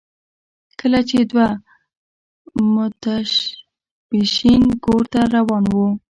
کله 0.79 0.99
چې 1.09 1.17
دوه 1.31 1.47
متشبثین 2.73 4.63
کور 4.85 5.03
ته 5.11 5.21
روان 5.35 5.63
وو 5.73 5.87